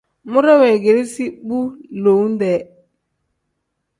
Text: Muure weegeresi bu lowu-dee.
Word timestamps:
Muure 0.31 0.53
weegeresi 0.61 1.25
bu 1.47 1.59
lowu-dee. 2.01 2.59